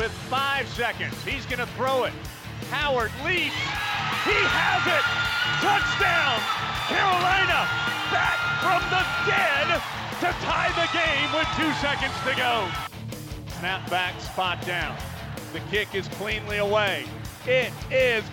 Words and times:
with 0.00 0.10
five 0.32 0.66
seconds. 0.70 1.12
He's 1.24 1.44
going 1.44 1.58
to 1.58 1.66
throw 1.76 2.04
it. 2.04 2.14
Howard 2.70 3.12
leaps. 3.22 3.52
He 4.24 4.40
has 4.48 4.80
it. 4.88 5.04
Touchdown. 5.60 6.40
Carolina 6.88 7.68
back 8.08 8.40
from 8.64 8.80
the 8.88 9.04
dead 9.28 9.68
to 10.24 10.32
tie 10.40 10.72
the 10.72 10.88
game 10.96 11.28
with 11.36 11.46
two 11.52 11.70
seconds 11.84 12.16
to 12.24 12.34
go. 12.34 12.66
Snap 13.58 13.90
back, 13.90 14.18
spot 14.22 14.64
down. 14.64 14.96
The 15.52 15.60
kick 15.70 15.94
is 15.94 16.08
cleanly 16.08 16.56
away. 16.56 17.04
It 17.46 17.70
is 17.90 18.24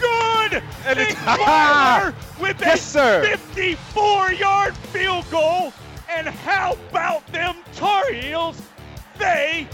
good. 0.00 0.60
And 0.84 0.98
it's 0.98 1.14
Nick 1.14 2.40
with 2.40 2.60
yes, 2.60 2.96
a 2.96 3.36
54-yard 3.38 4.76
field 4.76 5.30
goal. 5.30 5.72
And 6.10 6.26
how 6.26 6.76
about 6.90 7.24
them 7.28 7.58
Tar 7.76 8.12
Heels? 8.12 8.60
They 9.18 9.68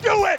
do 0.00 0.26
it. 0.26 0.38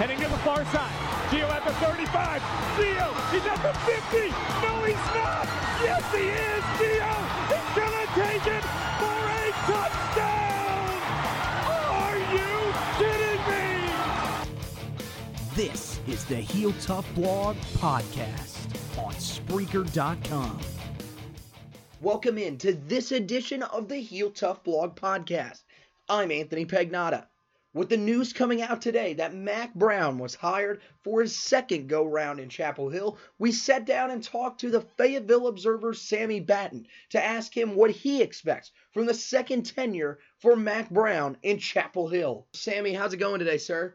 heading 0.00 0.16
to 0.16 0.28
the 0.28 0.38
far 0.38 0.64
side. 0.72 0.96
Gio 1.28 1.46
at 1.50 1.62
the 1.62 1.74
35. 1.74 2.40
Gio, 2.80 3.12
he's 3.30 3.44
at 3.44 3.60
the 3.60 3.74
50. 3.84 4.32
No, 4.64 4.82
he's 4.88 4.96
not. 5.12 5.44
Yes, 5.84 6.00
he 6.14 6.24
is. 6.24 6.64
Gio, 6.80 7.12
he's 7.52 7.70
gonna 7.76 8.06
take 8.16 8.46
it 8.48 8.64
for 8.96 9.20
a 9.28 9.52
touchdown. 9.68 10.88
Are 12.00 12.16
you 12.32 12.72
kidding 12.96 13.42
me? 13.52 13.68
This 15.54 16.00
is 16.08 16.24
the 16.24 16.36
Heel 16.36 16.72
Tough 16.80 17.14
Blog 17.14 17.56
Podcast 17.76 18.56
on 18.96 19.12
Spreaker.com. 19.12 20.58
Welcome 22.00 22.38
in 22.38 22.56
to 22.56 22.72
this 22.72 23.12
edition 23.12 23.62
of 23.64 23.88
the 23.88 23.98
Heel 23.98 24.30
Tough 24.30 24.64
Blog 24.64 24.96
Podcast. 24.96 25.64
I'm 26.08 26.30
Anthony 26.30 26.64
Pagnotta. 26.64 27.26
With 27.72 27.88
the 27.88 27.96
news 27.96 28.32
coming 28.32 28.62
out 28.62 28.82
today 28.82 29.14
that 29.14 29.32
Mack 29.32 29.74
Brown 29.74 30.18
was 30.18 30.34
hired 30.34 30.82
for 31.04 31.20
his 31.22 31.36
second 31.36 31.86
go 31.86 32.04
round 32.04 32.40
in 32.40 32.48
Chapel 32.48 32.88
Hill, 32.88 33.16
we 33.38 33.52
sat 33.52 33.84
down 33.84 34.10
and 34.10 34.24
talked 34.24 34.60
to 34.60 34.70
the 34.70 34.80
Fayetteville 34.80 35.46
Observer 35.46 35.94
Sammy 35.94 36.40
Batten 36.40 36.88
to 37.10 37.24
ask 37.24 37.56
him 37.56 37.76
what 37.76 37.92
he 37.92 38.22
expects 38.22 38.72
from 38.90 39.06
the 39.06 39.14
second 39.14 39.66
tenure 39.66 40.18
for 40.40 40.56
Mack 40.56 40.90
Brown 40.90 41.36
in 41.42 41.58
Chapel 41.58 42.08
Hill. 42.08 42.48
Sammy, 42.54 42.92
how's 42.92 43.12
it 43.12 43.18
going 43.18 43.38
today, 43.38 43.58
sir? 43.58 43.94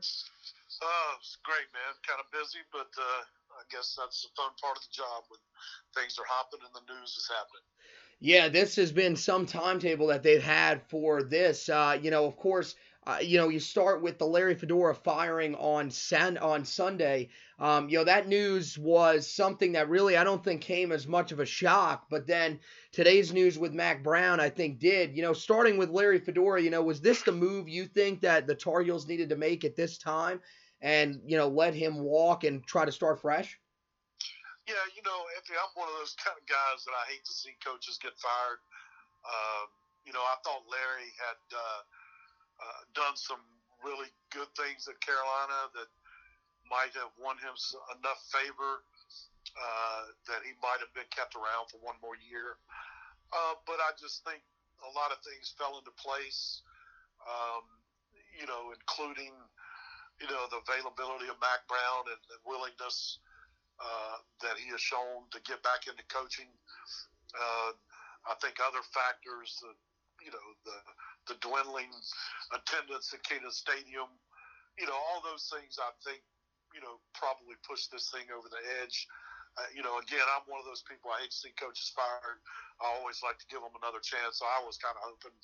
Oh, 0.82 1.16
it's 1.20 1.38
great, 1.44 1.68
man. 1.74 1.96
Kind 2.08 2.22
of 2.22 2.32
busy, 2.32 2.60
but 2.72 2.88
uh, 2.98 3.24
I 3.60 3.64
guess 3.70 3.94
that's 4.00 4.22
the 4.22 4.30
fun 4.38 4.52
part 4.62 4.78
of 4.78 4.84
the 4.84 4.94
job 4.94 5.24
when 5.28 5.40
things 6.02 6.18
are 6.18 6.26
hopping 6.30 6.62
and 6.64 6.74
the 6.74 6.94
news 6.94 7.10
is 7.10 7.28
happening. 7.28 7.64
Yeah, 8.22 8.48
this 8.48 8.78
has 8.78 8.94
been 8.94 9.18
some 9.18 9.46
timetable 9.46 10.08
that 10.08 10.24
they've 10.24 10.42
had 10.42 10.82
for 10.84 11.22
this. 11.22 11.68
Uh, 11.68 12.00
you 12.02 12.12
know, 12.12 12.26
of 12.26 12.38
course, 12.38 12.76
uh, 13.08 13.20
you 13.22 13.38
know, 13.38 13.50
you 13.50 13.60
start 13.60 14.02
with 14.02 14.18
the 14.18 14.26
Larry 14.26 14.56
Fedora 14.56 14.96
firing 14.96 15.54
on 15.56 15.92
San- 15.92 16.40
on 16.40 16.66
Sunday. 16.66 17.30
Um, 17.60 17.88
you 17.88 18.00
know, 18.00 18.04
that 18.04 18.28
news 18.28 18.80
was 18.80 19.32
something 19.32 19.74
that 19.74 19.90
really 19.90 20.18
I 20.18 20.24
don't 20.24 20.44
think 20.44 20.62
came 20.62 20.92
as 20.92 21.06
much 21.06 21.32
of 21.32 21.40
a 21.40 21.46
shock. 21.46 22.08
But 22.10 22.26
then 22.26 22.60
today's 22.92 23.32
news 23.32 23.60
with 23.60 23.74
Mack 23.74 24.04
Brown, 24.04 24.40
I 24.40 24.50
think, 24.50 24.80
did. 24.80 25.16
You 25.16 25.22
know, 25.22 25.34
starting 25.34 25.78
with 25.78 25.92
Larry 25.92 26.18
Fedora, 26.18 26.62
you 26.62 26.72
know, 26.72 26.82
was 26.82 27.00
this 27.00 27.22
the 27.22 27.32
move 27.32 27.70
you 27.70 27.86
think 27.86 28.22
that 28.22 28.48
the 28.48 28.56
Tar 28.56 28.82
Heels 28.82 29.08
needed 29.08 29.30
to 29.30 29.36
make 29.36 29.64
at 29.64 29.76
this 29.76 30.00
time, 30.00 30.42
and 30.82 31.22
you 31.28 31.38
know, 31.38 31.48
let 31.48 31.76
him 31.76 32.00
walk 32.00 32.44
and 32.44 32.66
try 32.66 32.86
to 32.86 32.92
start 32.92 33.22
fresh? 33.22 33.60
Yeah, 34.68 34.74
you 34.96 35.04
know, 35.06 35.26
Anthony, 35.38 35.60
I'm 35.62 35.70
one 35.80 35.90
of 35.90 35.96
those 36.00 36.16
kind 36.26 36.36
of 36.42 36.48
guys 36.48 36.84
that 36.86 36.94
I 36.94 37.12
hate 37.12 37.24
to 37.26 37.34
see 37.34 37.54
coaches 37.64 38.00
get 38.02 38.18
fired. 38.18 38.58
Um, 39.30 39.70
you 40.08 40.14
know, 40.14 40.22
I 40.22 40.38
thought 40.44 40.64
Larry 40.66 41.14
had. 41.22 41.38
Uh, 41.54 41.82
uh, 42.60 42.82
done 42.96 43.16
some 43.16 43.42
really 43.84 44.10
good 44.34 44.50
things 44.58 44.88
at 44.88 44.98
Carolina 45.04 45.70
that 45.78 45.90
might 46.66 46.94
have 46.98 47.14
won 47.22 47.38
him 47.38 47.54
enough 48.02 48.22
favor 48.34 48.82
uh, 49.54 50.04
that 50.26 50.42
he 50.42 50.58
might 50.60 50.82
have 50.82 50.92
been 50.98 51.08
kept 51.14 51.38
around 51.38 51.70
for 51.70 51.78
one 51.86 51.96
more 52.02 52.18
year. 52.18 52.58
Uh, 53.30 53.56
but 53.70 53.78
I 53.78 53.94
just 53.98 54.26
think 54.26 54.42
a 54.82 54.92
lot 54.98 55.14
of 55.14 55.22
things 55.22 55.54
fell 55.56 55.78
into 55.78 55.94
place, 55.96 56.66
um, 57.24 57.64
you 58.34 58.50
know, 58.50 58.74
including, 58.74 59.34
you 60.18 60.28
know, 60.28 60.50
the 60.50 60.62
availability 60.66 61.30
of 61.30 61.38
Mack 61.40 61.64
Brown 61.70 62.10
and 62.10 62.22
the 62.28 62.42
willingness 62.44 63.22
uh, 63.78 64.18
that 64.42 64.58
he 64.58 64.72
has 64.72 64.82
shown 64.82 65.30
to 65.32 65.40
get 65.46 65.62
back 65.62 65.86
into 65.86 66.04
coaching. 66.10 66.50
Uh, 67.36 67.72
I 68.26 68.34
think 68.42 68.58
other 68.58 68.82
factors, 68.90 69.62
that, 69.62 69.78
you 70.24 70.32
know, 70.34 70.48
the 70.66 70.78
the 71.28 71.38
dwindling 71.42 71.90
attendance 72.54 73.14
at 73.14 73.24
Kenan 73.26 73.54
Stadium, 73.54 74.10
you 74.78 74.86
know, 74.86 74.96
all 74.96 75.22
those 75.26 75.50
things 75.50 75.80
I 75.80 75.92
think, 76.04 76.22
you 76.74 76.82
know, 76.84 77.00
probably 77.16 77.56
push 77.64 77.88
this 77.88 78.12
thing 78.12 78.28
over 78.34 78.50
the 78.52 78.62
edge. 78.84 79.08
Uh, 79.56 79.72
you 79.72 79.80
know, 79.80 79.96
again, 80.04 80.26
I'm 80.36 80.44
one 80.52 80.60
of 80.60 80.68
those 80.68 80.84
people 80.84 81.16
I 81.16 81.24
hate 81.24 81.32
to 81.32 81.40
see 81.48 81.56
coaches 81.56 81.88
fired. 81.96 82.44
I 82.84 82.92
always 83.00 83.24
like 83.24 83.40
to 83.40 83.48
give 83.48 83.64
them 83.64 83.72
another 83.80 84.04
chance. 84.04 84.44
So 84.44 84.46
I 84.46 84.60
was 84.68 84.76
kind 84.76 85.00
of 85.00 85.04
hoping 85.08 85.38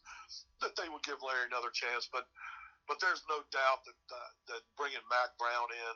that 0.60 0.76
they 0.76 0.92
would 0.92 1.06
give 1.08 1.24
Larry 1.24 1.48
another 1.48 1.72
chance, 1.72 2.12
but 2.12 2.28
but 2.90 3.00
there's 3.00 3.24
no 3.32 3.40
doubt 3.56 3.88
that 3.88 4.02
uh, 4.12 4.32
that 4.52 4.68
bringing 4.76 5.00
Mack 5.08 5.32
Brown 5.40 5.72
in 5.72 5.96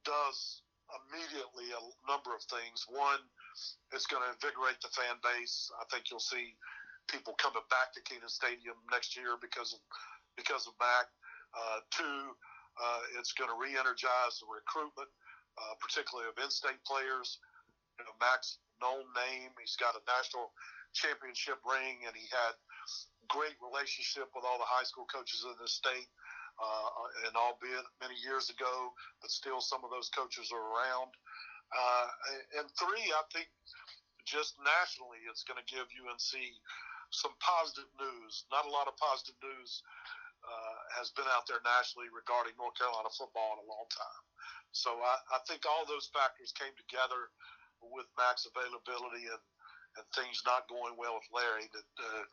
does 0.00 0.64
immediately 0.96 1.68
a 1.76 1.82
number 2.08 2.32
of 2.32 2.40
things. 2.48 2.88
One, 2.88 3.20
it's 3.92 4.08
going 4.08 4.24
to 4.24 4.32
invigorate 4.32 4.80
the 4.80 4.90
fan 4.90 5.20
base. 5.20 5.68
I 5.78 5.84
think 5.92 6.08
you'll 6.08 6.24
see 6.24 6.56
people 7.10 7.34
coming 7.42 7.66
back 7.68 7.90
to 7.98 8.00
Kenan 8.06 8.30
Stadium 8.30 8.78
next 8.94 9.18
year 9.18 9.34
because 9.42 9.74
of 9.74 9.82
because 10.38 10.70
of 10.70 10.78
Mack. 10.78 11.10
Uh, 11.50 11.82
two, 11.90 12.18
uh, 12.78 13.02
it's 13.18 13.34
going 13.34 13.50
to 13.50 13.58
re-energize 13.58 14.38
the 14.38 14.46
recruitment, 14.46 15.10
uh, 15.58 15.74
particularly 15.82 16.30
of 16.30 16.38
in-state 16.38 16.78
players. 16.86 17.42
You 17.98 18.06
know, 18.06 18.14
Mack's 18.22 18.62
known 18.78 19.02
name. 19.18 19.50
He's 19.58 19.74
got 19.74 19.98
a 19.98 20.02
national 20.06 20.54
championship 20.94 21.58
ring, 21.66 22.06
and 22.06 22.14
he 22.14 22.30
had 22.30 22.54
great 23.26 23.58
relationship 23.58 24.30
with 24.30 24.46
all 24.46 24.62
the 24.62 24.70
high 24.70 24.86
school 24.86 25.10
coaches 25.10 25.42
in 25.42 25.58
the 25.58 25.68
state. 25.68 26.08
Uh, 26.60 26.88
and 27.24 27.32
albeit 27.40 27.88
many 28.04 28.12
years 28.20 28.52
ago, 28.52 28.92
but 29.24 29.32
still 29.32 29.64
some 29.64 29.80
of 29.80 29.88
those 29.88 30.12
coaches 30.12 30.52
are 30.52 30.60
around. 30.60 31.08
Uh, 31.72 32.06
and 32.60 32.68
three, 32.76 33.08
I 33.16 33.24
think 33.32 33.48
just 34.28 34.60
nationally, 34.60 35.24
it's 35.24 35.40
going 35.40 35.56
to 35.56 35.64
give 35.64 35.88
UNC 35.88 36.30
some 37.10 37.34
positive 37.42 37.90
news. 37.98 38.46
Not 38.50 38.66
a 38.66 38.72
lot 38.72 38.86
of 38.86 38.96
positive 38.96 39.36
news 39.42 39.82
uh, 40.46 40.78
has 40.96 41.12
been 41.12 41.28
out 41.34 41.44
there 41.46 41.60
nationally 41.62 42.08
regarding 42.10 42.56
North 42.56 42.78
Carolina 42.78 43.10
football 43.12 43.58
in 43.58 43.66
a 43.66 43.70
long 43.70 43.86
time. 43.90 44.22
So 44.72 44.94
I, 45.02 45.16
I 45.34 45.38
think 45.50 45.66
all 45.66 45.84
those 45.84 46.08
factors 46.14 46.54
came 46.54 46.72
together 46.78 47.30
with 47.82 48.06
Mack's 48.14 48.46
availability 48.46 49.26
and, 49.26 49.44
and 49.98 50.06
things 50.14 50.46
not 50.46 50.70
going 50.70 50.94
well 50.94 51.18
with 51.18 51.28
Larry 51.34 51.66
that 51.74 51.88
uh, 51.98 52.24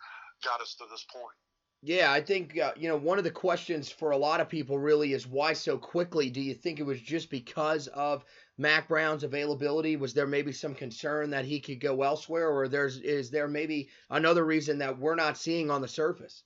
got 0.46 0.62
us 0.62 0.78
to 0.78 0.86
this 0.88 1.06
point. 1.10 1.38
Yeah, 1.84 2.12
I 2.12 2.22
think 2.22 2.58
uh, 2.58 2.74
you 2.76 2.90
know 2.90 2.98
one 2.98 3.20
of 3.20 3.24
the 3.24 3.32
questions 3.32 3.92
for 3.92 4.10
a 4.12 4.18
lot 4.18 4.42
of 4.42 4.50
people 4.50 4.80
really 4.80 5.14
is 5.14 5.28
why 5.28 5.54
so 5.54 5.78
quickly. 5.78 6.30
Do 6.30 6.42
you 6.42 6.56
think 6.56 6.80
it 6.80 6.86
was 6.90 7.00
just 7.00 7.30
because 7.30 7.86
of 7.88 8.26
Mack 8.58 8.88
Brown's 8.88 9.24
availability? 9.24 9.96
Was 9.96 10.14
there 10.14 10.26
maybe 10.26 10.52
some 10.52 10.74
concern 10.74 11.30
that 11.30 11.46
he 11.46 11.60
could 11.60 11.80
go 11.80 12.02
elsewhere, 12.02 12.50
or 12.50 12.68
there's 12.68 12.98
is 12.98 13.30
there 13.30 13.48
maybe 13.48 13.90
another 14.10 14.44
reason 14.44 14.80
that 14.80 14.98
we're 14.98 15.16
not 15.16 15.38
seeing 15.38 15.70
on 15.70 15.82
the 15.82 15.88
surface? 15.88 16.44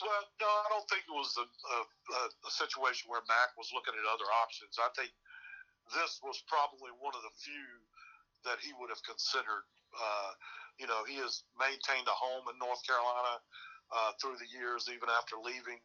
Well, 0.00 0.24
no, 0.40 0.48
I 0.48 0.66
don't 0.70 0.88
think 0.88 1.04
it 1.06 1.14
was 1.14 1.36
a, 1.38 1.46
a, 1.46 2.20
a 2.48 2.50
situation 2.50 3.12
where 3.12 3.22
Mack 3.28 3.52
was 3.60 3.70
looking 3.70 3.94
at 3.94 4.08
other 4.10 4.26
options. 4.42 4.80
I 4.80 4.88
think 4.96 5.12
this 5.92 6.18
was 6.24 6.42
probably 6.48 6.90
one 6.98 7.12
of 7.12 7.22
the 7.22 7.36
few 7.36 7.68
that 8.48 8.58
he 8.64 8.72
would 8.80 8.88
have 8.88 9.04
considered. 9.04 9.68
Uh, 9.92 10.32
you 10.80 10.88
know, 10.88 11.04
he 11.04 11.20
has 11.20 11.44
maintained 11.60 12.08
a 12.08 12.16
home 12.16 12.48
in 12.48 12.56
North 12.58 12.82
Carolina 12.82 13.38
uh, 13.94 14.12
through 14.20 14.36
the 14.36 14.50
years, 14.58 14.88
even 14.92 15.08
after 15.08 15.36
leaving. 15.38 15.80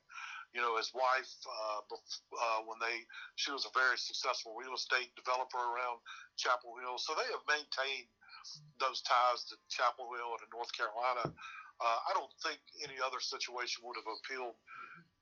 You 0.54 0.62
know, 0.62 0.78
his 0.78 0.92
wife, 0.94 1.30
uh, 1.46 1.82
uh, 1.86 2.62
when 2.66 2.80
they, 2.82 3.06
she 3.36 3.52
was 3.52 3.66
a 3.66 3.74
very 3.78 3.98
successful 3.98 4.56
real 4.58 4.74
estate 4.74 5.14
developer 5.16 5.60
around 5.62 6.02
Chapel 6.38 6.74
Hill. 6.82 6.98
So 6.98 7.14
they 7.14 7.30
have 7.32 7.46
maintained 7.48 8.10
those 8.80 9.02
ties 9.04 9.46
to 9.50 9.56
Chapel 9.70 10.10
Hill 10.16 10.34
and 10.34 10.42
to 10.42 10.50
North 10.58 10.74
Carolina. 10.74 11.30
Uh, 11.80 12.00
I 12.10 12.12
don't 12.14 12.34
think 12.42 12.60
any 12.84 12.98
other 13.06 13.20
situation 13.20 13.84
would 13.86 13.98
have 13.98 14.10
appealed 14.10 14.56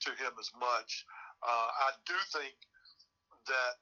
to 0.01 0.11
him 0.11 0.33
as 0.39 0.51
much. 0.59 1.05
Uh, 1.43 1.69
I 1.69 1.91
do 2.05 2.15
think 2.31 2.55
that 3.47 3.73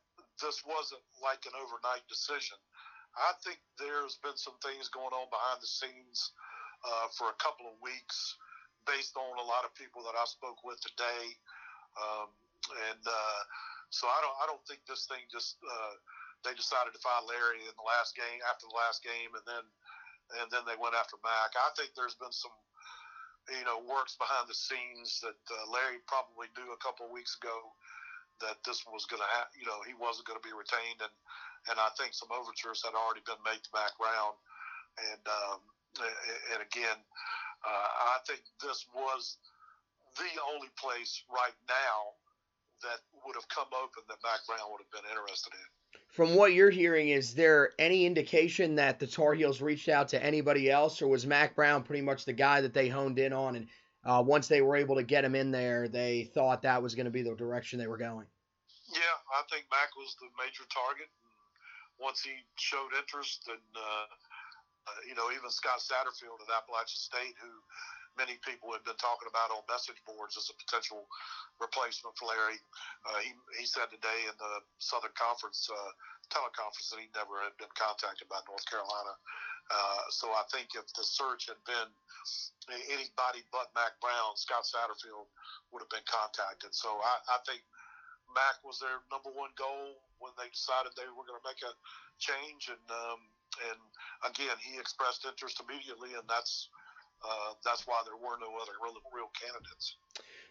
this 0.42 0.64
wasn't 0.66 1.04
like 1.22 1.46
an 1.46 1.54
overnight 1.56 2.08
decision. 2.10 2.58
I 3.16 3.34
think 3.44 3.60
there's 3.80 4.18
been 4.18 4.36
some 4.36 4.58
things 4.60 4.90
going 4.90 5.14
on 5.14 5.30
behind 5.32 5.62
the 5.62 5.68
scenes 5.68 6.34
uh, 6.84 7.08
for 7.18 7.30
a 7.30 7.40
couple 7.40 7.68
of 7.68 7.80
weeks, 7.82 8.36
based 8.86 9.18
on 9.18 9.34
a 9.38 9.46
lot 9.46 9.66
of 9.66 9.74
people 9.76 10.06
that 10.06 10.18
I 10.18 10.26
spoke 10.26 10.62
with 10.66 10.80
today, 10.82 11.26
um, 11.98 12.30
and 12.90 13.04
uh, 13.04 13.42
so 13.90 14.08
I 14.10 14.20
don't 14.22 14.38
I 14.42 14.46
don't 14.50 14.64
think 14.66 14.86
this 14.86 15.06
thing 15.06 15.22
just 15.30 15.58
uh, 15.62 15.96
they 16.46 16.54
decided 16.54 16.94
to 16.94 17.02
fire 17.02 17.26
Larry 17.26 17.66
in 17.66 17.76
the 17.76 17.86
last 17.86 18.14
game 18.14 18.40
after 18.46 18.70
the 18.70 18.78
last 18.78 19.02
game, 19.02 19.34
and 19.34 19.46
then 19.46 19.66
and 20.42 20.48
then 20.50 20.66
they 20.66 20.78
went 20.78 20.98
after 20.98 21.18
Mack. 21.22 21.54
I 21.54 21.70
think 21.78 21.94
there's 21.94 22.18
been 22.18 22.34
some 22.34 22.54
you 23.50 23.66
know 23.66 23.82
works 23.86 24.18
behind 24.18 24.50
the 24.50 24.58
scenes 24.58 25.22
that 25.22 25.38
uh, 25.50 25.66
Larry 25.70 26.02
probably 26.10 26.50
knew 26.58 26.74
a 26.74 26.82
couple 26.82 27.06
of 27.06 27.14
weeks 27.14 27.38
ago 27.38 27.74
that 28.44 28.60
this 28.68 28.84
was 28.90 29.08
going 29.08 29.22
to 29.22 29.32
happen. 29.32 29.54
You 29.56 29.68
know, 29.70 29.80
he 29.86 29.96
wasn't 29.96 30.28
going 30.28 30.40
to 30.40 30.46
be 30.46 30.54
retained, 30.56 31.02
and 31.02 31.16
and 31.72 31.78
I 31.82 31.90
think 31.98 32.14
some 32.14 32.30
overtures 32.30 32.86
had 32.86 32.94
already 32.94 33.26
been 33.26 33.42
made 33.42 33.62
to 33.62 33.72
Mack 33.74 33.98
Brown, 33.98 34.34
and 35.14 35.24
um, 35.26 35.60
and 36.54 36.62
again, 36.62 37.00
I 37.70 38.18
think 38.28 38.42
this 38.62 38.86
was 38.94 39.38
the 40.18 40.42
only 40.54 40.70
place 40.78 41.24
right 41.30 41.56
now 41.68 42.14
that 42.84 43.00
would 43.26 43.36
have 43.36 43.48
come 43.50 43.68
open 43.74 44.04
that 44.08 44.18
Mack 44.24 44.46
Brown 44.48 44.72
would 44.72 44.82
have 44.82 44.92
been 44.92 45.10
interested 45.10 45.54
in. 45.54 46.00
From 46.12 46.36
what 46.36 46.54
you're 46.54 46.70
hearing, 46.70 47.10
is 47.10 47.34
there 47.34 47.72
any 47.78 48.06
indication 48.06 48.76
that 48.76 49.00
the 49.00 49.08
Tar 49.08 49.34
Heels 49.34 49.62
reached 49.62 49.90
out 49.90 50.08
to 50.10 50.24
anybody 50.24 50.72
else, 50.72 51.02
or 51.02 51.08
was 51.08 51.26
Mack 51.26 51.56
Brown 51.56 51.84
pretty 51.84 52.02
much 52.02 52.24
the 52.24 52.34
guy 52.34 52.62
that 52.62 52.74
they 52.74 52.88
honed 52.88 53.20
in 53.20 53.34
on 53.34 53.56
and 53.56 53.68
uh, 54.06 54.22
once 54.22 54.48
they 54.48 54.62
were 54.62 54.76
able 54.76 54.96
to 54.96 55.04
get 55.04 55.26
him 55.26 55.34
in 55.34 55.50
there, 55.50 55.88
they 55.88 56.30
thought 56.36 56.62
that 56.62 56.82
was 56.82 56.94
going 56.94 57.06
to 57.06 57.12
be 57.12 57.24
the 57.24 57.34
direction 57.34 57.80
they 57.80 57.88
were 57.88 57.98
going. 57.98 58.28
Yeah, 58.94 59.18
I 59.34 59.42
think 59.50 59.66
Mack 59.74 59.98
was 59.98 60.16
the 60.22 60.30
major 60.38 60.64
target. 60.70 61.10
And 61.10 62.06
once 62.06 62.22
he 62.22 62.38
showed 62.56 62.94
interest, 62.94 63.50
and 63.50 63.58
uh, 63.74 64.06
uh, 64.86 65.02
you 65.06 65.18
know, 65.18 65.34
even 65.34 65.50
Scott 65.50 65.82
Satterfield 65.82 66.42
at 66.46 66.50
Appalachian 66.54 67.02
State, 67.02 67.34
who 67.42 67.50
many 68.16 68.40
people 68.46 68.72
had 68.72 68.86
been 68.88 68.98
talking 69.02 69.28
about 69.28 69.52
on 69.52 69.66
message 69.68 70.00
boards 70.08 70.40
as 70.40 70.48
a 70.48 70.56
potential 70.56 71.04
replacement 71.60 72.16
for 72.16 72.32
Larry, 72.32 72.60
uh, 73.10 73.20
he 73.20 73.34
he 73.60 73.66
said 73.66 73.90
today 73.92 74.30
in 74.30 74.36
the 74.38 74.54
Southern 74.80 75.14
Conference 75.18 75.68
uh, 75.68 75.92
teleconference 76.30 76.90
that 76.94 77.02
he 77.02 77.10
never 77.14 77.42
had 77.44 77.54
been 77.58 77.72
contacted 77.76 78.30
by 78.30 78.40
North 78.48 78.66
Carolina. 78.70 79.14
Uh, 79.66 80.06
so 80.14 80.30
I 80.30 80.46
think 80.54 80.78
if 80.78 80.86
the 80.94 81.02
search 81.02 81.50
had 81.50 81.58
been 81.66 81.90
anybody 82.94 83.42
but 83.50 83.74
Mack 83.74 83.98
Brown, 83.98 84.38
Scott 84.38 84.66
Satterfield 84.66 85.26
would 85.74 85.82
have 85.82 85.90
been 85.90 86.06
contacted. 86.06 86.74
So 86.74 87.02
I, 87.02 87.16
I 87.34 87.38
think 87.50 87.66
Mack 88.34 88.62
was 88.62 88.78
their 88.78 89.02
number 89.10 89.34
one 89.34 89.54
goal 89.58 90.02
when 90.22 90.34
they 90.38 90.50
decided 90.54 90.94
they 90.94 91.10
were 91.10 91.26
going 91.26 91.42
to 91.42 91.50
make 91.50 91.62
a 91.66 91.74
change, 92.22 92.70
and 92.70 92.86
um, 92.90 93.22
and 93.70 93.80
again 94.32 94.56
he 94.60 94.80
expressed 94.80 95.26
interest 95.26 95.62
immediately, 95.64 96.14
and 96.14 96.24
that's 96.28 96.70
uh, 97.24 97.54
that's 97.64 97.88
why 97.88 98.02
there 98.06 98.18
were 98.18 98.38
no 98.40 98.56
other 98.62 98.74
real, 98.84 98.96
real 99.14 99.32
candidates. 99.40 99.96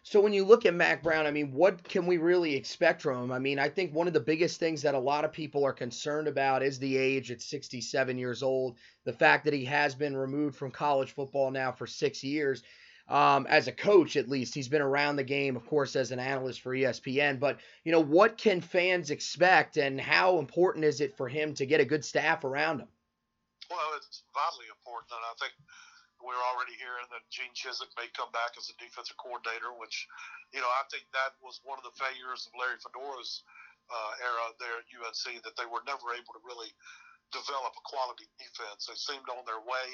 So 0.03 0.21
when 0.21 0.33
you 0.33 0.45
look 0.45 0.65
at 0.65 0.73
Mack 0.75 1.01
Brown, 1.01 1.25
I 1.25 1.31
mean, 1.31 1.51
what 1.51 1.83
can 1.83 2.05
we 2.05 2.17
really 2.17 2.55
expect 2.55 3.01
from 3.01 3.23
him? 3.23 3.31
I 3.31 3.39
mean, 3.39 3.57
I 3.57 3.69
think 3.69 3.93
one 3.93 4.07
of 4.07 4.13
the 4.13 4.19
biggest 4.19 4.59
things 4.59 4.83
that 4.83 4.93
a 4.93 4.99
lot 4.99 5.25
of 5.25 5.31
people 5.31 5.65
are 5.65 5.73
concerned 5.73 6.27
about 6.27 6.61
is 6.61 6.77
the 6.77 6.95
age 6.95 7.31
at 7.31 7.41
67 7.41 8.17
years 8.17 8.43
old, 8.43 8.77
the 9.03 9.13
fact 9.13 9.45
that 9.45 9.53
he 9.53 9.65
has 9.65 9.95
been 9.95 10.15
removed 10.15 10.57
from 10.57 10.69
college 10.69 11.13
football 11.13 11.49
now 11.49 11.71
for 11.71 11.87
six 11.87 12.23
years. 12.23 12.61
Um, 13.07 13.47
as 13.47 13.67
a 13.67 13.71
coach, 13.71 14.15
at 14.15 14.29
least, 14.29 14.53
he's 14.53 14.67
been 14.67 14.81
around 14.81 15.15
the 15.15 15.23
game, 15.23 15.55
of 15.55 15.65
course, 15.65 15.95
as 15.95 16.11
an 16.11 16.19
analyst 16.19 16.61
for 16.61 16.75
ESPN. 16.75 17.39
But 17.39 17.59
you 17.83 17.91
know, 17.91 17.99
what 17.99 18.37
can 18.37 18.61
fans 18.61 19.11
expect, 19.11 19.77
and 19.77 20.01
how 20.01 20.39
important 20.39 20.85
is 20.85 21.01
it 21.01 21.15
for 21.15 21.27
him 21.27 21.53
to 21.55 21.65
get 21.65 21.81
a 21.81 21.85
good 21.85 22.03
staff 22.03 22.43
around 22.43 22.79
him? 22.79 22.87
Well, 23.69 23.97
it's 23.97 24.21
vitally 24.29 24.69
important, 24.69 25.09
and 25.09 25.25
I 25.25 25.33
think 25.41 25.53
we're 26.21 26.45
already 26.53 26.77
hearing 26.79 27.09
that 27.11 27.25
Gene 27.33 27.51
Chizik 27.57 27.91
may 27.99 28.07
come 28.13 28.31
back 28.31 28.55
as 28.55 28.69
a 28.71 28.75
defensive 28.77 29.19
coordinator, 29.19 29.75
which, 29.75 30.07
you 30.55 30.61
know, 30.61 30.69
I 30.69 30.85
think 30.87 31.09
that 31.11 31.35
was 31.43 31.59
one 31.65 31.81
of 31.81 31.85
the 31.85 31.97
failures 31.97 32.47
of 32.47 32.55
Larry 32.55 32.79
Fedora's 32.79 33.43
uh, 33.91 34.11
era 34.23 34.45
there 34.57 34.79
at 34.81 34.89
UNC 34.89 35.43
that 35.43 35.57
they 35.59 35.67
were 35.67 35.83
never 35.85 36.15
able 36.15 36.33
to 36.33 36.43
really 36.45 36.71
develop 37.33 37.73
a 37.75 37.83
quality 37.83 38.29
defense. 38.37 38.85
They 38.85 38.97
seemed 38.97 39.27
on 39.27 39.43
their 39.49 39.61
way 39.61 39.87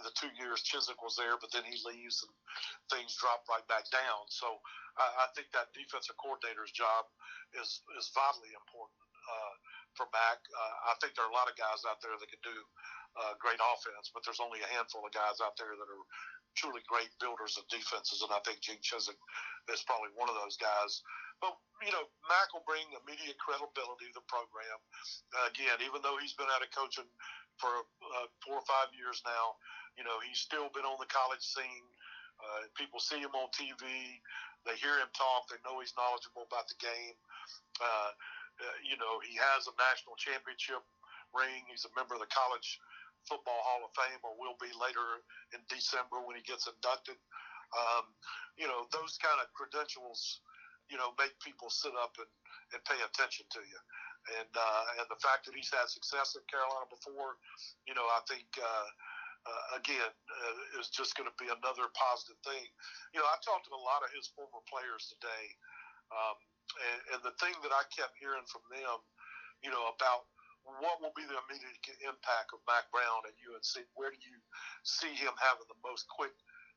in 0.00 0.02
the 0.02 0.14
two 0.16 0.32
years 0.40 0.64
Chizik 0.64 0.98
was 1.04 1.14
there, 1.14 1.36
but 1.38 1.52
then 1.52 1.64
he 1.64 1.76
leaves 1.84 2.24
and 2.24 2.32
things 2.88 3.14
drop 3.20 3.44
right 3.46 3.64
back 3.68 3.86
down. 3.92 4.26
So 4.32 4.58
I, 4.96 5.06
I 5.24 5.26
think 5.36 5.52
that 5.52 5.76
defensive 5.76 6.16
coordinator's 6.18 6.72
job 6.72 7.06
is 7.54 7.84
is 7.94 8.10
vitally 8.16 8.52
important 8.56 9.00
uh, 9.28 9.54
for 9.94 10.06
Mack. 10.10 10.40
Uh, 10.50 10.74
I 10.90 10.94
think 10.98 11.14
there 11.14 11.24
are 11.28 11.32
a 11.32 11.36
lot 11.36 11.52
of 11.52 11.56
guys 11.56 11.84
out 11.86 12.00
there 12.02 12.16
that 12.16 12.28
can 12.32 12.42
do 12.42 12.58
uh, 13.24 13.32
great 13.40 13.60
offense, 13.60 14.12
but 14.12 14.20
there's 14.20 14.42
only 14.42 14.60
a 14.60 14.68
handful 14.76 15.00
of 15.00 15.12
guys 15.16 15.40
out 15.40 15.56
there 15.56 15.72
that 15.72 15.88
are 15.88 16.04
truly 16.52 16.84
great 16.84 17.08
builders 17.18 17.56
of 17.56 17.64
defenses, 17.72 18.20
and 18.20 18.30
I 18.30 18.40
think 18.44 18.60
Gene 18.60 18.84
Chizik 18.84 19.16
is 19.72 19.82
probably 19.88 20.12
one 20.12 20.28
of 20.28 20.36
those 20.36 20.60
guys. 20.60 21.00
But 21.40 21.56
you 21.82 21.90
know, 21.90 22.04
Mack 22.28 22.52
will 22.52 22.66
bring 22.68 22.84
immediate 22.92 23.40
credibility 23.40 24.12
to 24.12 24.16
the 24.20 24.26
program. 24.28 24.78
Uh, 25.34 25.50
again, 25.50 25.80
even 25.82 26.04
though 26.04 26.20
he's 26.20 26.36
been 26.36 26.50
out 26.52 26.62
of 26.62 26.70
coaching 26.70 27.08
for 27.56 27.72
uh, 27.72 28.28
four 28.44 28.60
or 28.60 28.66
five 28.68 28.92
years 28.92 29.24
now, 29.24 29.56
you 29.96 30.04
know, 30.04 30.20
he's 30.22 30.38
still 30.38 30.70
been 30.76 30.86
on 30.86 31.00
the 31.00 31.10
college 31.10 31.42
scene. 31.42 31.86
Uh, 32.38 32.66
people 32.74 32.98
see 32.98 33.22
him 33.22 33.30
on 33.38 33.46
TV, 33.54 33.86
they 34.66 34.74
hear 34.82 34.98
him 34.98 35.06
talk, 35.14 35.46
they 35.46 35.60
know 35.62 35.78
he's 35.78 35.94
knowledgeable 35.94 36.42
about 36.50 36.66
the 36.66 36.74
game. 36.82 37.14
Uh, 37.78 38.10
uh, 38.58 38.76
you 38.82 38.98
know, 38.98 39.22
he 39.22 39.38
has 39.38 39.70
a 39.70 39.74
national 39.78 40.18
championship 40.18 40.82
ring. 41.34 41.66
He's 41.66 41.86
a 41.86 41.92
member 41.98 42.14
of 42.14 42.22
the 42.22 42.30
college 42.30 42.78
Football 43.28 43.60
Hall 43.64 43.82
of 43.84 43.92
Fame, 43.96 44.20
or 44.22 44.36
will 44.36 44.56
be 44.60 44.70
later 44.76 45.24
in 45.56 45.60
December 45.68 46.20
when 46.24 46.36
he 46.36 46.44
gets 46.44 46.68
inducted. 46.68 47.18
Um, 47.74 48.14
you 48.54 48.68
know, 48.70 48.86
those 48.94 49.18
kind 49.18 49.40
of 49.42 49.50
credentials, 49.56 50.44
you 50.86 50.96
know, 51.00 51.16
make 51.18 51.34
people 51.42 51.72
sit 51.72 51.92
up 51.98 52.14
and, 52.20 52.30
and 52.76 52.80
pay 52.86 53.00
attention 53.02 53.48
to 53.50 53.60
you. 53.64 53.80
And 54.40 54.52
uh, 54.52 55.00
and 55.02 55.06
the 55.12 55.20
fact 55.20 55.44
that 55.44 55.56
he's 55.56 55.72
had 55.72 55.90
success 55.90 56.32
at 56.38 56.48
Carolina 56.48 56.88
before, 56.88 57.36
you 57.84 57.94
know, 57.96 58.06
I 58.08 58.20
think. 58.28 58.48
Uh, 58.56 58.88
uh, 59.44 59.76
again, 59.76 60.08
uh, 60.08 60.80
is 60.80 60.88
just 60.88 61.12
going 61.20 61.28
to 61.28 61.36
be 61.36 61.52
another 61.52 61.92
positive 61.92 62.40
thing. 62.48 62.64
You 63.12 63.20
know, 63.20 63.28
I 63.28 63.36
talked 63.44 63.68
to 63.68 63.76
a 63.76 63.84
lot 63.84 64.00
of 64.00 64.08
his 64.16 64.32
former 64.32 64.64
players 64.64 65.12
today, 65.12 65.44
um, 66.08 66.36
and, 66.80 67.00
and 67.12 67.20
the 67.20 67.36
thing 67.36 67.52
that 67.60 67.72
I 67.72 67.84
kept 67.92 68.16
hearing 68.16 68.48
from 68.48 68.64
them, 68.72 68.98
you 69.60 69.68
know, 69.68 69.92
about 69.92 70.32
what 70.64 71.00
will 71.00 71.12
be 71.12 71.28
the 71.28 71.36
immediate 71.44 71.76
impact 72.04 72.56
of 72.56 72.64
Mack 72.64 72.88
Brown 72.88 73.28
at 73.28 73.36
UNC? 73.36 73.74
Where 73.94 74.12
do 74.12 74.20
you 74.20 74.36
see 74.82 75.12
him 75.12 75.32
having 75.36 75.68
the 75.68 75.80
most 75.84 76.08
quick 76.08 76.32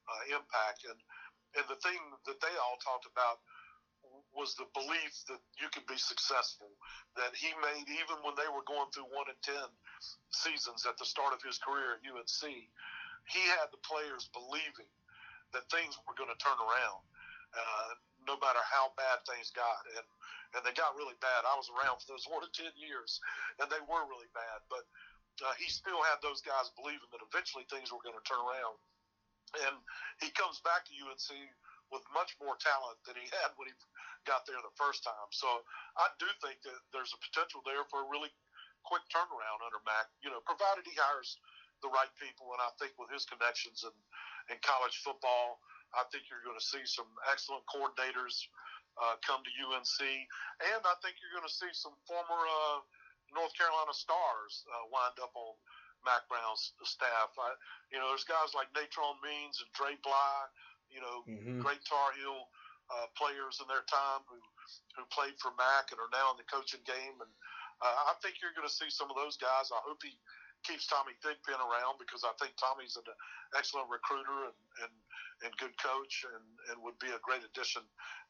uh, 0.07 0.35
impact? 0.35 0.83
And 0.87 0.99
and 1.55 1.65
the 1.71 1.79
thing 1.79 1.97
that 2.27 2.39
they 2.43 2.53
all 2.59 2.77
talked 2.83 3.07
about 3.07 3.39
was 4.35 4.53
the 4.55 4.67
belief 4.75 5.13
that 5.31 5.41
you 5.57 5.71
could 5.71 5.87
be 5.87 5.97
successful. 5.97 6.69
That 7.15 7.33
he 7.33 7.49
made 7.63 7.87
even 7.87 8.19
when 8.21 8.35
they 8.35 8.47
were 8.51 8.67
going 8.67 8.91
through 8.91 9.09
one 9.09 9.31
and 9.31 9.41
ten 9.41 9.67
seasons 10.35 10.83
at 10.83 10.99
the 10.99 11.07
start 11.07 11.31
of 11.31 11.41
his 11.41 11.57
career 11.57 11.97
at 11.97 12.03
UNC, 12.03 12.43
he 13.31 13.43
had 13.55 13.71
the 13.71 13.81
players 13.87 14.27
believing 14.35 14.91
that 15.55 15.67
things 15.71 15.95
were 16.03 16.17
going 16.19 16.31
to 16.31 16.43
turn 16.43 16.59
around. 16.59 17.01
Uh, 17.55 17.86
matter 18.57 18.73
how 18.73 18.89
bad 18.97 19.21
things 19.29 19.53
got. 19.53 19.85
And 19.93 20.07
and 20.55 20.63
they 20.65 20.73
got 20.73 20.97
really 20.97 21.19
bad. 21.21 21.45
I 21.45 21.53
was 21.59 21.69
around 21.69 22.01
for 22.01 22.09
those 22.09 22.25
one 22.25 22.41
to 22.41 22.49
ten 22.49 22.73
years, 22.79 23.21
and 23.61 23.69
they 23.69 23.83
were 23.85 24.09
really 24.09 24.31
bad. 24.33 24.63
But 24.71 24.87
uh, 25.43 25.53
he 25.61 25.69
still 25.69 26.01
had 26.09 26.17
those 26.25 26.41
guys 26.41 26.73
believing 26.73 27.05
that 27.13 27.21
eventually 27.21 27.67
things 27.69 27.93
were 27.93 28.01
going 28.01 28.17
to 28.17 28.25
turn 28.25 28.41
around. 28.41 28.79
And 29.67 29.75
he 30.23 30.33
comes 30.33 30.63
back 30.65 30.87
to 30.87 30.95
UNC 30.97 31.29
with 31.91 32.03
much 32.15 32.35
more 32.39 32.55
talent 32.57 32.99
than 33.05 33.19
he 33.19 33.27
had 33.31 33.53
when 33.59 33.69
he 33.69 33.75
got 34.27 34.47
there 34.47 34.59
the 34.59 34.75
first 34.79 35.03
time. 35.03 35.29
So 35.31 35.47
I 35.99 36.11
do 36.19 36.27
think 36.43 36.63
that 36.63 36.79
there's 36.91 37.11
a 37.15 37.19
potential 37.19 37.63
there 37.63 37.83
for 37.91 38.07
a 38.07 38.11
really 38.11 38.31
quick 38.87 39.03
turnaround 39.11 39.61
under 39.67 39.83
Mack. 39.83 40.07
You 40.23 40.31
know, 40.31 40.39
provided 40.47 40.87
he 40.87 40.95
hires 40.95 41.35
the 41.83 41.91
right 41.91 42.11
people, 42.17 42.55
and 42.55 42.63
I 42.63 42.71
think 42.79 42.95
with 42.95 43.11
his 43.11 43.27
connections 43.27 43.83
in 43.83 43.93
in 44.47 44.57
college 44.63 44.95
football 45.03 45.59
I 45.97 46.05
think 46.13 46.29
you're 46.29 46.45
going 46.45 46.59
to 46.59 46.63
see 46.63 46.85
some 46.85 47.09
excellent 47.27 47.65
coordinators 47.65 48.45
uh, 49.01 49.17
come 49.25 49.41
to 49.41 49.51
UNC, 49.51 49.97
and 49.97 50.81
I 50.85 50.95
think 51.01 51.17
you're 51.21 51.33
going 51.33 51.49
to 51.49 51.57
see 51.57 51.69
some 51.73 51.93
former 52.05 52.37
uh, 52.37 52.79
North 53.33 53.53
Carolina 53.57 53.93
stars 53.93 54.63
uh, 54.69 54.85
wind 54.93 55.17
up 55.19 55.33
on 55.33 55.57
Mack 56.05 56.29
Brown's 56.29 56.73
staff. 56.85 57.33
I, 57.35 57.57
you 57.91 57.97
know, 57.97 58.13
there's 58.13 58.27
guys 58.27 58.53
like 58.53 58.71
Natrone 58.77 59.19
Means 59.25 59.59
and 59.59 59.69
Dre 59.73 59.97
Bly, 60.05 60.37
you 60.87 61.01
know, 61.01 61.25
mm-hmm. 61.27 61.59
great 61.59 61.81
Tar 61.83 62.13
Heel 62.15 62.47
uh, 62.87 63.07
players 63.19 63.59
in 63.59 63.67
their 63.67 63.83
time 63.91 64.23
who 64.31 64.39
who 64.95 65.03
played 65.11 65.35
for 65.39 65.55
Mack 65.55 65.95
and 65.95 65.99
are 65.99 66.11
now 66.11 66.35
in 66.35 66.39
the 66.39 66.47
coaching 66.47 66.83
game. 66.83 67.15
And 67.19 67.31
uh, 67.79 68.11
I 68.11 68.19
think 68.19 68.39
you're 68.43 68.55
going 68.55 68.67
to 68.67 68.73
see 68.73 68.91
some 68.91 69.07
of 69.07 69.15
those 69.15 69.39
guys. 69.39 69.71
I 69.71 69.79
hope 69.83 70.03
he 70.03 70.15
keeps 70.67 70.85
Tommy 70.91 71.15
Thigpen 71.23 71.55
around 71.63 71.95
because 71.95 72.27
I 72.27 72.35
think 72.35 72.59
Tommy's 72.59 72.99
an 72.99 73.07
excellent 73.55 73.87
recruiter 73.87 74.51
and, 74.51 74.59
and 74.83 74.93
and 75.43 75.53
good 75.57 75.73
coach 75.77 76.25
and, 76.25 76.43
and 76.69 76.83
would 76.83 76.97
be 76.99 77.07
a 77.07 77.21
great 77.21 77.45
addition 77.45 77.81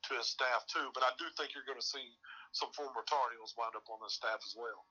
to 0.03 0.15
his 0.15 0.27
staff 0.27 0.67
too. 0.67 0.91
But 0.94 1.03
I 1.03 1.12
do 1.17 1.25
think 1.38 1.56
you're 1.56 1.67
going 1.67 1.79
to 1.79 1.86
see 1.86 2.03
some 2.51 2.70
former 2.75 3.03
Tar 3.08 3.32
Heels 3.36 3.56
wind 3.58 3.74
up 3.75 3.88
on 3.89 4.00
the 4.03 4.10
staff 4.10 4.39
as 4.46 4.56
well. 4.58 4.86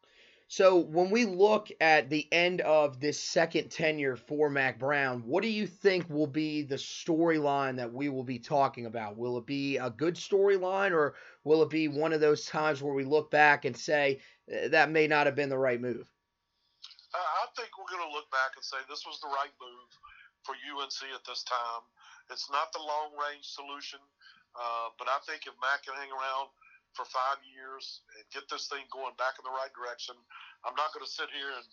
So 0.48 0.76
when 0.76 1.10
we 1.10 1.24
look 1.24 1.68
at 1.80 2.08
the 2.08 2.26
end 2.32 2.60
of 2.60 3.00
this 3.00 3.20
second 3.20 3.70
tenure 3.70 4.14
for 4.14 4.48
Mack 4.48 4.78
Brown, 4.78 5.22
what 5.26 5.42
do 5.42 5.48
you 5.48 5.66
think 5.66 6.08
will 6.08 6.28
be 6.28 6.62
the 6.62 6.76
storyline 6.76 7.76
that 7.76 7.92
we 7.92 8.08
will 8.08 8.22
be 8.22 8.38
talking 8.38 8.86
about? 8.86 9.16
Will 9.16 9.38
it 9.38 9.46
be 9.46 9.76
a 9.76 9.90
good 9.90 10.14
storyline 10.14 10.92
or 10.92 11.14
will 11.42 11.62
it 11.62 11.70
be 11.70 11.88
one 11.88 12.12
of 12.12 12.20
those 12.20 12.46
times 12.46 12.80
where 12.80 12.94
we 12.94 13.04
look 13.04 13.30
back 13.30 13.64
and 13.64 13.76
say 13.76 14.20
eh, 14.48 14.68
that 14.68 14.90
may 14.90 15.08
not 15.08 15.26
have 15.26 15.34
been 15.34 15.48
the 15.48 15.58
right 15.58 15.80
move? 15.80 16.08
Think 17.56 17.72
we're 17.80 17.88
going 17.88 18.04
to 18.04 18.12
look 18.12 18.28
back 18.28 18.52
and 18.52 18.60
say 18.60 18.76
this 18.84 19.08
was 19.08 19.16
the 19.24 19.32
right 19.32 19.52
move 19.56 19.90
for 20.44 20.52
UNC 20.52 21.00
at 21.16 21.24
this 21.24 21.40
time. 21.48 21.82
It's 22.28 22.52
not 22.52 22.68
the 22.76 22.84
long 22.84 23.16
range 23.16 23.48
solution, 23.48 23.98
uh, 24.52 24.92
but 25.00 25.08
I 25.08 25.16
think 25.24 25.48
if 25.48 25.56
Mack 25.64 25.88
can 25.88 25.96
hang 25.96 26.12
around 26.12 26.52
for 26.96 27.04
five 27.12 27.36
years 27.44 28.00
and 28.16 28.24
get 28.32 28.48
this 28.48 28.72
thing 28.72 28.88
going 28.88 29.12
back 29.20 29.36
in 29.36 29.44
the 29.44 29.52
right 29.52 29.70
direction. 29.76 30.16
I'm 30.64 30.72
not 30.80 30.96
going 30.96 31.04
to 31.04 31.12
sit 31.12 31.28
here 31.28 31.52
and 31.52 31.68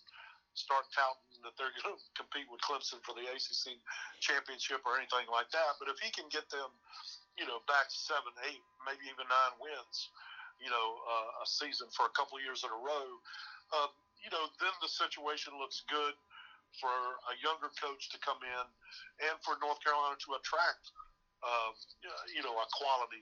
start 0.54 0.84
touting 0.92 1.40
that 1.48 1.56
they're 1.56 1.72
going 1.82 1.96
to 1.96 2.00
compete 2.14 2.46
with 2.52 2.60
Clemson 2.60 3.00
for 3.08 3.16
the 3.16 3.24
ACC 3.32 3.80
championship 4.20 4.84
or 4.84 5.00
anything 5.00 5.32
like 5.32 5.48
that. 5.56 5.80
But 5.80 5.88
if 5.88 5.98
he 6.04 6.12
can 6.12 6.28
get 6.28 6.52
them, 6.52 6.68
you 7.40 7.48
know, 7.48 7.64
back 7.72 7.88
to 7.88 7.98
seven, 7.98 8.36
eight, 8.52 8.62
maybe 8.84 9.08
even 9.08 9.26
nine 9.32 9.56
wins, 9.64 10.12
you 10.60 10.68
know, 10.70 10.88
uh, 11.08 11.44
a 11.44 11.48
season 11.48 11.88
for 11.96 12.06
a 12.06 12.14
couple 12.14 12.36
years 12.44 12.68
in 12.68 12.70
a 12.70 12.80
row, 12.84 13.08
uh, 13.74 13.90
you 14.24 14.32
know, 14.32 14.48
then 14.58 14.74
the 14.80 14.88
situation 14.88 15.52
looks 15.60 15.84
good 15.92 16.16
for 16.80 16.90
a 17.30 17.34
younger 17.44 17.70
coach 17.78 18.10
to 18.10 18.18
come 18.24 18.40
in 18.42 18.66
and 19.30 19.36
for 19.46 19.60
North 19.62 19.78
Carolina 19.84 20.18
to 20.26 20.40
attract, 20.40 20.90
uh, 21.44 21.72
you 22.34 22.42
know, 22.42 22.56
a 22.56 22.68
quality 22.74 23.22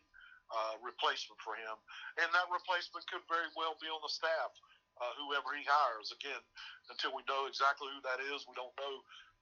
uh, 0.52 0.80
replacement 0.80 1.40
for 1.42 1.58
him, 1.58 1.76
and 2.20 2.28
that 2.32 2.48
replacement 2.52 3.04
could 3.08 3.24
very 3.28 3.48
well 3.56 3.76
be 3.80 3.88
on 3.88 4.00
the 4.04 4.12
staff, 4.12 4.52
uh, 5.00 5.12
whoever 5.20 5.56
he 5.56 5.64
hires. 5.64 6.12
Again, 6.12 6.44
until 6.92 7.16
we 7.16 7.24
know 7.28 7.48
exactly 7.48 7.88
who 7.92 8.00
that 8.04 8.20
is, 8.32 8.44
we 8.48 8.56
don't 8.56 8.76
know 8.76 8.96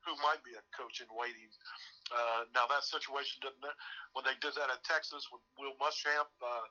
who 0.07 0.15
might 0.23 0.39
be 0.47 0.55
a 0.55 0.63
coach 0.71 1.03
in 1.03 1.09
waiting. 1.11 1.49
Uh, 2.09 2.47
now 2.55 2.65
that 2.65 2.85
situation 2.87 3.41
didn't 3.43 3.61
when 4.15 4.23
they 4.25 4.37
did 4.41 4.55
that 4.57 4.71
at 4.71 4.81
Texas 4.87 5.27
with 5.29 5.43
Will 5.59 5.75
Muschamp. 5.77 6.29
Uh, 6.39 6.65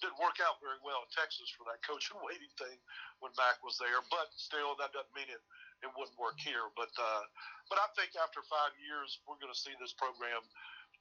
didn't 0.00 0.20
work 0.22 0.40
out 0.40 0.62
very 0.64 0.80
well 0.80 1.04
in 1.04 1.10
Texas 1.12 1.52
for 1.52 1.68
that 1.68 1.84
coach 1.84 2.08
in 2.08 2.16
waiting 2.24 2.52
thing 2.56 2.78
when 3.20 3.34
Mack 3.36 3.60
was 3.60 3.76
there, 3.76 4.00
but 4.08 4.32
still 4.38 4.72
that 4.80 4.94
doesn't 4.96 5.12
mean 5.12 5.28
it 5.28 5.42
it 5.82 5.90
wouldn't 5.98 6.16
work 6.16 6.38
here. 6.38 6.70
But 6.78 6.94
uh, 6.96 7.24
but 7.68 7.82
I 7.82 7.90
think 7.98 8.14
after 8.16 8.40
five 8.46 8.72
years, 8.78 9.18
we're 9.26 9.40
going 9.42 9.52
to 9.52 9.58
see 9.58 9.74
this 9.76 9.92
program 9.92 10.40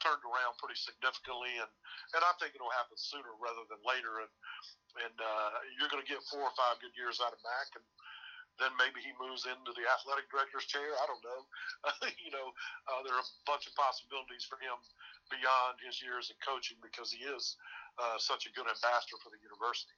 turned 0.01 0.25
around 0.25 0.57
pretty 0.57 0.77
significantly, 0.77 1.53
and 1.61 1.71
and 2.17 2.21
I 2.25 2.33
think 2.41 2.57
it'll 2.57 2.73
happen 2.73 2.97
sooner 2.97 3.31
rather 3.37 3.63
than 3.69 3.79
later. 3.85 4.25
And 4.25 4.33
and 5.07 5.17
uh, 5.21 5.55
you're 5.77 5.91
going 5.93 6.03
to 6.03 6.09
get 6.09 6.25
four 6.27 6.43
or 6.43 6.55
five 6.57 6.81
good 6.81 6.93
years 6.97 7.21
out 7.21 7.31
of 7.31 7.39
Mack, 7.45 7.69
and 7.77 7.85
then 8.59 8.73
maybe 8.75 8.99
he 8.99 9.13
moves 9.15 9.47
into 9.47 9.71
the 9.73 9.85
athletic 9.87 10.27
director's 10.27 10.67
chair. 10.67 10.97
I 10.99 11.05
don't 11.07 11.23
know. 11.23 11.41
you 12.25 12.33
know, 12.33 12.51
uh, 12.89 13.01
there 13.05 13.15
are 13.15 13.23
a 13.23 13.31
bunch 13.47 13.69
of 13.69 13.73
possibilities 13.77 14.43
for 14.43 14.59
him 14.59 14.75
beyond 15.31 15.79
his 15.79 16.03
years 16.03 16.33
in 16.33 16.37
coaching 16.43 16.77
because 16.83 17.13
he 17.13 17.23
is 17.23 17.55
uh, 17.99 18.17
such 18.17 18.45
a 18.45 18.51
good 18.51 18.67
ambassador 18.67 19.17
for 19.23 19.29
the 19.29 19.37
university. 19.43 19.91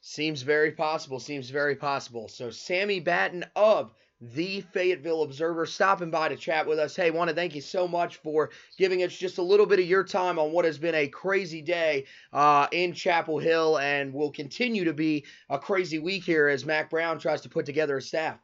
Seems 0.00 0.42
very 0.42 0.72
possible. 0.72 1.20
Seems 1.20 1.50
very 1.50 1.76
possible. 1.76 2.28
So 2.28 2.50
Sammy 2.50 3.00
Batten 3.00 3.44
of 3.56 3.92
the 4.20 4.62
Fayetteville 4.72 5.22
Observer, 5.22 5.64
stopping 5.64 6.10
by 6.10 6.28
to 6.28 6.36
chat 6.36 6.66
with 6.66 6.78
us. 6.78 6.96
Hey, 6.96 7.10
want 7.10 7.30
to 7.30 7.36
thank 7.36 7.54
you 7.54 7.60
so 7.60 7.86
much 7.86 8.16
for 8.16 8.50
giving 8.76 9.02
us 9.04 9.16
just 9.16 9.38
a 9.38 9.42
little 9.42 9.66
bit 9.66 9.78
of 9.78 9.86
your 9.86 10.02
time 10.02 10.38
on 10.38 10.50
what 10.50 10.64
has 10.64 10.76
been 10.76 10.94
a 10.94 11.06
crazy 11.06 11.62
day 11.62 12.04
uh, 12.32 12.66
in 12.72 12.92
Chapel 12.92 13.38
Hill 13.38 13.78
and 13.78 14.12
will 14.12 14.32
continue 14.32 14.84
to 14.84 14.92
be 14.92 15.24
a 15.48 15.58
crazy 15.58 16.00
week 16.00 16.24
here 16.24 16.48
as 16.48 16.66
Mack 16.66 16.90
Brown 16.90 17.18
tries 17.20 17.42
to 17.42 17.48
put 17.48 17.64
together 17.64 17.96
a 17.96 18.02
staff. 18.02 18.38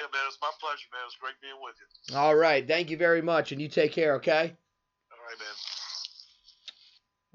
Yeah, 0.00 0.06
man, 0.14 0.22
it's 0.28 0.38
my 0.40 0.50
pleasure, 0.58 0.88
man. 0.92 1.02
It's 1.04 1.16
great 1.16 1.34
being 1.42 1.60
with 1.62 1.74
you. 1.78 2.16
All 2.16 2.34
right. 2.34 2.66
Thank 2.66 2.88
you 2.88 2.96
very 2.96 3.20
much, 3.20 3.52
and 3.52 3.60
you 3.60 3.68
take 3.68 3.92
care, 3.92 4.14
okay? 4.14 4.56
All 5.12 5.18
right, 5.28 5.38
man. 5.38 5.69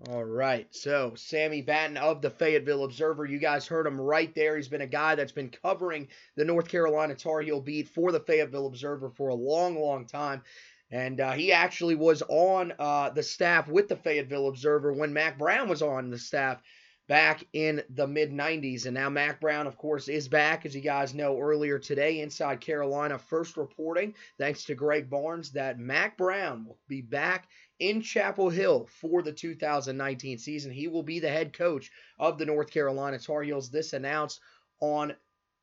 All 0.09 0.25
right. 0.25 0.67
So, 0.75 1.13
Sammy 1.15 1.61
Batten 1.61 1.95
of 1.95 2.21
the 2.21 2.29
Fayetteville 2.29 2.83
Observer, 2.83 3.25
you 3.25 3.39
guys 3.39 3.65
heard 3.65 3.87
him 3.87 3.99
right 3.99 4.33
there. 4.35 4.57
He's 4.57 4.67
been 4.67 4.81
a 4.81 4.87
guy 4.87 5.15
that's 5.15 5.31
been 5.31 5.49
covering 5.49 6.09
the 6.35 6.43
North 6.43 6.67
Carolina 6.67 7.15
Tar 7.15 7.41
Heel 7.41 7.61
beat 7.61 7.87
for 7.87 8.11
the 8.11 8.19
Fayetteville 8.19 8.67
Observer 8.67 9.09
for 9.09 9.29
a 9.29 9.35
long, 9.35 9.79
long 9.79 10.05
time. 10.05 10.43
And 10.91 11.21
uh, 11.21 11.31
he 11.31 11.53
actually 11.53 11.95
was 11.95 12.21
on 12.27 12.73
uh, 12.77 13.09
the 13.11 13.23
staff 13.23 13.69
with 13.69 13.87
the 13.87 13.95
Fayetteville 13.95 14.49
Observer 14.49 14.91
when 14.91 15.13
Mack 15.13 15.37
Brown 15.37 15.69
was 15.69 15.81
on 15.81 16.09
the 16.09 16.19
staff 16.19 16.61
back 17.07 17.43
in 17.53 17.81
the 17.89 18.07
mid 18.07 18.31
90s. 18.31 18.85
And 18.85 18.93
now 18.93 19.09
Mack 19.09 19.39
Brown, 19.39 19.67
of 19.67 19.77
course, 19.77 20.07
is 20.07 20.27
back, 20.27 20.65
as 20.65 20.75
you 20.75 20.81
guys 20.81 21.13
know 21.13 21.39
earlier 21.39 21.79
today, 21.79 22.21
inside 22.21 22.61
Carolina. 22.61 23.19
First 23.19 23.57
reporting, 23.57 24.13
thanks 24.37 24.65
to 24.65 24.75
Greg 24.75 25.09
Barnes, 25.09 25.51
that 25.51 25.79
Mack 25.79 26.17
Brown 26.17 26.65
will 26.65 26.79
be 26.87 27.01
back 27.01 27.47
in 27.79 28.01
Chapel 28.01 28.49
Hill 28.49 28.87
for 29.01 29.21
the 29.21 29.33
2019 29.33 30.37
season. 30.37 30.71
He 30.71 30.87
will 30.87 31.03
be 31.03 31.19
the 31.19 31.29
head 31.29 31.53
coach 31.53 31.91
of 32.19 32.37
the 32.37 32.45
North 32.45 32.71
Carolina 32.71 33.19
Tar 33.19 33.43
Heels. 33.43 33.69
This 33.69 33.93
announced 33.93 34.39
on 34.79 35.15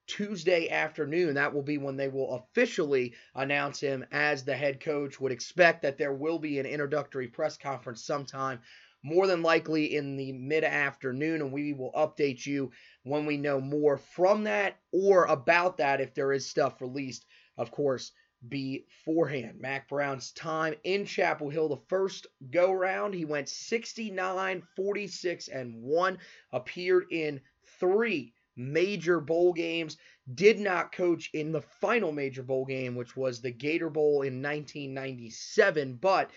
Tuesday 0.06 0.68
afternoon. 0.68 1.34
That 1.34 1.54
will 1.54 1.62
be 1.62 1.78
when 1.78 1.96
they 1.96 2.08
will 2.08 2.34
officially 2.34 3.14
announce 3.34 3.80
him 3.80 4.04
as 4.12 4.44
the 4.44 4.54
head 4.54 4.80
coach. 4.80 5.20
Would 5.20 5.32
expect 5.32 5.82
that 5.82 5.96
there 5.96 6.12
will 6.12 6.38
be 6.38 6.58
an 6.58 6.66
introductory 6.66 7.28
press 7.28 7.56
conference 7.56 8.04
sometime, 8.04 8.60
more 9.02 9.26
than 9.26 9.42
likely 9.42 9.96
in 9.96 10.16
the 10.16 10.32
mid 10.32 10.64
afternoon, 10.64 11.42
and 11.42 11.52
we 11.52 11.72
will 11.72 11.92
update 11.92 12.46
you 12.46 12.70
when 13.02 13.26
we 13.26 13.36
know 13.36 13.60
more 13.60 13.96
from 13.96 14.44
that 14.44 14.78
or 14.92 15.24
about 15.24 15.76
that 15.78 16.00
if 16.00 16.14
there 16.14 16.32
is 16.32 16.48
stuff 16.48 16.80
released, 16.80 17.26
of 17.56 17.70
course, 17.70 18.12
beforehand. 18.48 19.60
Mack 19.60 19.88
Brown's 19.88 20.32
time 20.32 20.74
in 20.84 21.04
Chapel 21.04 21.48
Hill, 21.48 21.68
the 21.68 21.82
first 21.88 22.26
go 22.50 22.72
round, 22.72 23.14
he 23.14 23.24
went 23.24 23.48
69, 23.48 24.62
46, 24.76 25.48
and 25.48 25.82
1, 25.82 26.18
appeared 26.52 27.06
in 27.10 27.40
three 27.78 28.34
major 28.56 29.20
bowl 29.20 29.52
games, 29.52 29.96
did 30.34 30.58
not 30.58 30.92
coach 30.92 31.30
in 31.32 31.52
the 31.52 31.62
final 31.62 32.12
major 32.12 32.42
bowl 32.42 32.64
game, 32.64 32.94
which 32.94 33.16
was 33.16 33.40
the 33.40 33.50
Gator 33.50 33.90
Bowl 33.90 34.22
in 34.22 34.42
1997, 34.42 35.94
but 35.94 36.30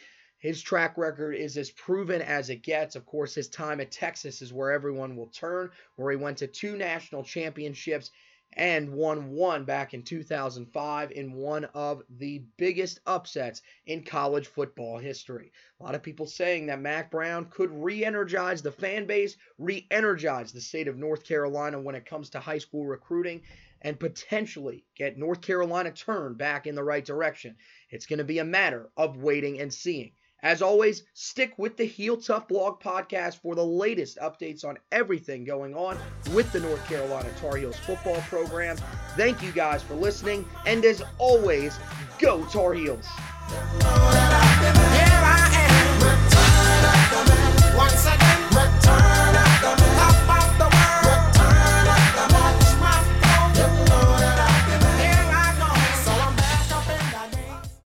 his 0.45 0.61
track 0.61 0.95
record 0.95 1.33
is 1.33 1.57
as 1.57 1.71
proven 1.71 2.21
as 2.21 2.51
it 2.51 2.61
gets. 2.61 2.95
Of 2.95 3.07
course, 3.07 3.33
his 3.33 3.49
time 3.49 3.81
at 3.81 3.89
Texas 3.89 4.43
is 4.43 4.53
where 4.53 4.71
everyone 4.71 5.15
will 5.15 5.29
turn, 5.29 5.71
where 5.95 6.11
he 6.11 6.17
went 6.17 6.37
to 6.37 6.45
two 6.45 6.77
national 6.77 7.23
championships 7.23 8.11
and 8.53 8.93
won 8.93 9.31
one 9.31 9.65
back 9.65 9.95
in 9.95 10.03
2005 10.03 11.11
in 11.11 11.33
one 11.33 11.65
of 11.73 12.03
the 12.19 12.43
biggest 12.57 12.99
upsets 13.07 13.63
in 13.87 14.03
college 14.03 14.45
football 14.45 14.99
history. 14.99 15.51
A 15.79 15.83
lot 15.83 15.95
of 15.95 16.03
people 16.03 16.27
saying 16.27 16.67
that 16.67 16.79
Mack 16.79 17.09
Brown 17.09 17.45
could 17.45 17.71
re 17.71 18.05
energize 18.05 18.61
the 18.61 18.71
fan 18.71 19.07
base, 19.07 19.37
re 19.57 19.87
energize 19.89 20.51
the 20.51 20.61
state 20.61 20.87
of 20.87 20.95
North 20.95 21.23
Carolina 21.23 21.81
when 21.81 21.95
it 21.95 22.05
comes 22.05 22.29
to 22.29 22.39
high 22.39 22.59
school 22.59 22.85
recruiting, 22.85 23.41
and 23.81 23.99
potentially 23.99 24.85
get 24.95 25.17
North 25.17 25.41
Carolina 25.41 25.91
turned 25.91 26.37
back 26.37 26.67
in 26.67 26.75
the 26.75 26.83
right 26.83 27.03
direction. 27.03 27.55
It's 27.89 28.05
going 28.05 28.19
to 28.19 28.23
be 28.23 28.37
a 28.37 28.45
matter 28.45 28.91
of 28.95 29.17
waiting 29.17 29.59
and 29.59 29.73
seeing. 29.73 30.11
As 30.45 30.61
always, 30.61 31.01
stick 31.15 31.55
with 31.57 31.75
the 31.75 31.85
Heel 31.85 32.17
Tough 32.17 32.47
Blog 32.47 32.79
podcast 32.79 33.41
for 33.41 33.55
the 33.55 33.65
latest 33.65 34.19
updates 34.19 34.63
on 34.63 34.77
everything 34.91 35.43
going 35.43 35.73
on 35.73 35.97
with 36.35 36.51
the 36.51 36.59
North 36.59 36.85
Carolina 36.87 37.29
Tar 37.41 37.55
Heels 37.55 37.79
football 37.79 38.21
program. 38.29 38.77
Thank 39.17 39.41
you 39.41 39.51
guys 39.51 39.81
for 39.81 39.95
listening, 39.95 40.47
and 40.67 40.85
as 40.85 41.01
always, 41.17 41.79
go 42.19 42.45
Tar 42.45 42.75
Heels! 42.75 43.07